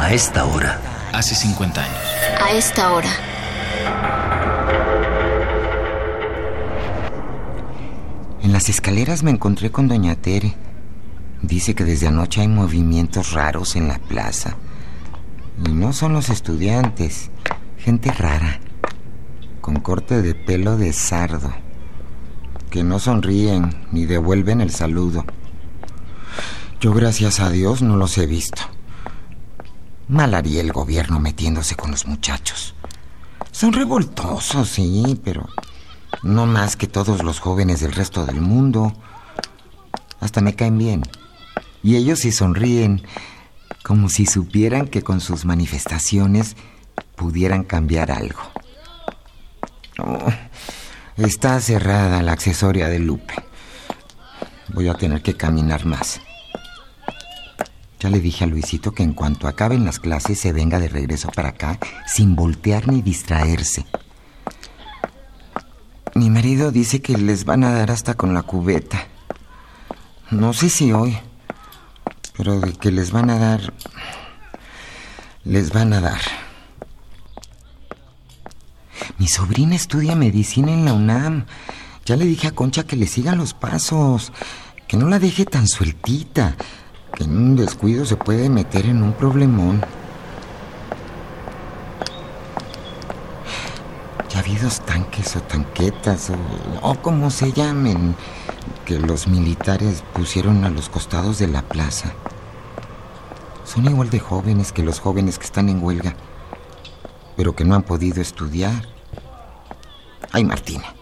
[0.00, 0.80] A esta hora.
[1.12, 1.98] Hace 50 años.
[2.40, 3.10] A esta hora.
[8.42, 10.56] En las escaleras me encontré con doña Tere.
[11.42, 14.56] Dice que desde anoche hay movimientos raros en la plaza.
[15.66, 17.30] Y no son los estudiantes,
[17.76, 18.58] gente rara,
[19.60, 21.52] con corte de pelo de sardo,
[22.70, 25.26] que no sonríen ni devuelven el saludo.
[26.80, 28.62] Yo gracias a Dios no los he visto.
[30.10, 32.74] Mal haría el gobierno metiéndose con los muchachos.
[33.52, 35.48] Son revoltosos, sí, pero
[36.24, 38.92] no más que todos los jóvenes del resto del mundo.
[40.18, 41.02] Hasta me caen bien.
[41.84, 43.06] Y ellos sí sonríen,
[43.84, 46.56] como si supieran que con sus manifestaciones
[47.14, 48.40] pudieran cambiar algo.
[50.00, 50.26] Oh,
[51.18, 53.34] está cerrada la accesoria de Lupe.
[54.74, 56.20] Voy a tener que caminar más.
[58.00, 61.28] Ya le dije a Luisito que en cuanto acaben las clases se venga de regreso
[61.28, 63.84] para acá sin voltear ni distraerse.
[66.14, 69.06] Mi marido dice que les van a dar hasta con la cubeta.
[70.30, 71.18] No sé si hoy,
[72.38, 73.74] pero de que les van a dar,
[75.44, 76.20] les van a dar.
[79.18, 81.44] Mi sobrina estudia medicina en la UNAM.
[82.06, 84.32] Ya le dije a Concha que le siga los pasos,
[84.88, 86.56] que no la deje tan sueltita
[87.20, 89.80] en un descuido se puede meter en un problemón.
[94.30, 98.14] Ya ha habido tanques o tanquetas o, o como se llamen
[98.84, 102.12] que los militares pusieron a los costados de la plaza.
[103.64, 106.14] Son igual de jóvenes que los jóvenes que están en huelga,
[107.36, 108.88] pero que no han podido estudiar.
[110.32, 110.94] Ay, Martina,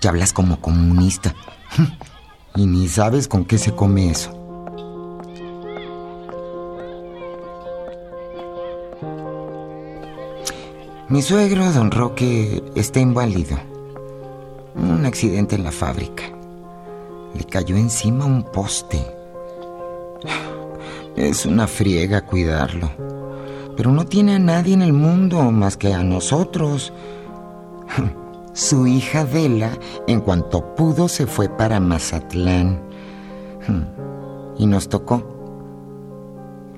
[0.00, 1.34] ya hablas como comunista
[2.56, 4.39] y ni sabes con qué se come eso.
[11.10, 13.58] Mi suegro, don Roque, está inválido.
[14.76, 16.22] Un accidente en la fábrica.
[17.34, 19.04] Le cayó encima un poste.
[21.16, 22.92] Es una friega cuidarlo.
[23.76, 26.92] Pero no tiene a nadie en el mundo más que a nosotros.
[28.52, 29.72] Su hija Adela,
[30.06, 32.80] en cuanto pudo, se fue para Mazatlán.
[34.58, 35.24] Y nos tocó.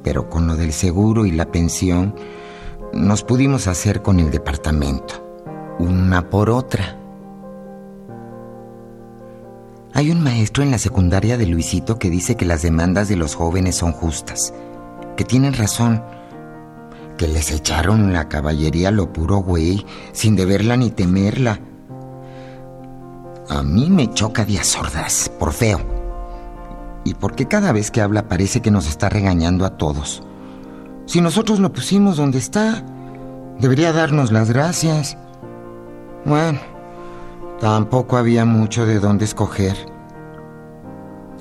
[0.02, 2.14] Pero con lo del seguro y la pensión,
[2.92, 6.98] nos pudimos hacer con el departamento, una por otra.
[9.94, 13.34] Hay un maestro en la secundaria de Luisito que dice que las demandas de los
[13.34, 14.52] jóvenes son justas,
[15.16, 16.02] que tienen razón,
[17.16, 21.60] que les echaron la caballería lo puro güey, sin deberla ni temerla.
[23.48, 25.80] A mí me choca días sordas, por feo.
[27.04, 30.22] Y porque cada vez que habla parece que nos está regañando a todos.
[31.06, 32.82] Si nosotros lo pusimos donde está,
[33.58, 35.16] debería darnos las gracias.
[36.24, 36.60] Bueno,
[37.60, 39.76] tampoco había mucho de dónde escoger.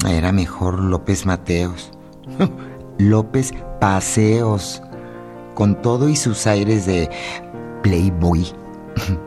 [0.08, 1.92] Era mejor López Mateos.
[2.98, 4.82] López Paseos,
[5.54, 7.10] con todo y sus aires de
[7.84, 8.48] Playboy.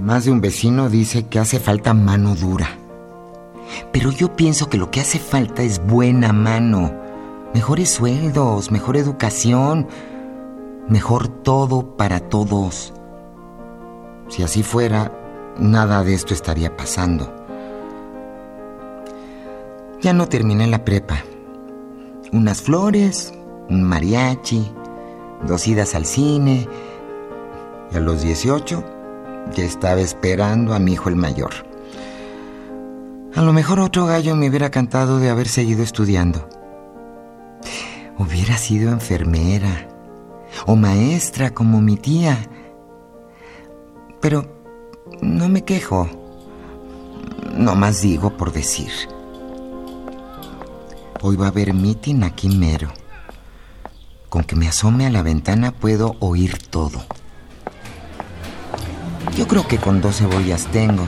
[0.00, 2.68] Más de un vecino dice que hace falta mano dura.
[3.92, 7.03] Pero yo pienso que lo que hace falta es buena mano
[7.54, 9.86] mejores sueldos, mejor educación,
[10.88, 12.92] mejor todo para todos.
[14.28, 15.12] Si así fuera,
[15.58, 17.32] nada de esto estaría pasando.
[20.02, 21.24] Ya no terminé la prepa.
[22.32, 23.32] Unas flores,
[23.70, 24.70] un mariachi,
[25.46, 26.68] dos idas al cine.
[27.92, 28.84] Y a los 18
[29.54, 31.52] ya estaba esperando a mi hijo el mayor.
[33.34, 36.48] A lo mejor otro gallo me hubiera cantado de haber seguido estudiando.
[38.16, 39.88] Hubiera sido enfermera
[40.66, 42.38] o maestra como mi tía.
[44.20, 44.46] Pero
[45.20, 46.08] no me quejo.
[47.56, 48.90] No más digo por decir.
[51.22, 52.88] Hoy va a haber meeting aquí mero.
[54.28, 57.04] Con que me asome a la ventana puedo oír todo.
[59.36, 61.06] Yo creo que con dos cebollas tengo.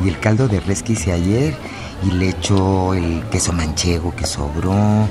[0.00, 1.54] Y el caldo de res que hice ayer.
[2.02, 5.06] Y le echo el queso manchego que sobró.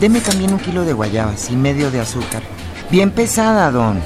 [0.00, 2.42] Deme también un kilo de guayabas y medio de azúcar.
[2.88, 4.00] Bien pesada, don.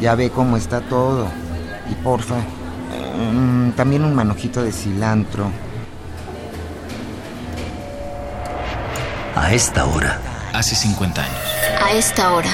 [0.00, 1.28] Ya ve cómo está todo.
[1.88, 2.36] Y porfa,
[3.16, 5.50] um, también un manojito de cilantro.
[9.36, 10.18] A esta hora.
[10.52, 11.38] Hace 50 años.
[11.80, 12.50] A esta hora.